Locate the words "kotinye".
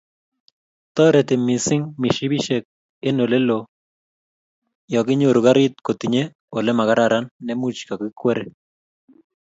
5.85-6.23